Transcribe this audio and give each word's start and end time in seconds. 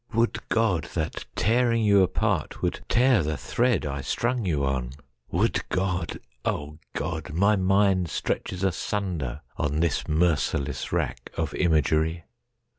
—Would 0.13 0.39
GodThat 0.49 1.25
tearing 1.35 1.83
you 1.83 2.01
apart 2.01 2.63
would 2.63 2.83
tear 2.89 3.21
the 3.21 3.37
threadI 3.37 4.03
strung 4.03 4.45
you 4.47 4.65
on! 4.65 4.93
Would 5.29 5.69
God—O 5.69 6.79
God, 6.95 7.33
my 7.33 7.55
mindStretches 7.55 8.63
asunder 8.63 9.41
on 9.57 9.79
this 9.79 10.07
merciless 10.07 10.87
rackOf 10.87 11.53
imagery! 11.53 12.25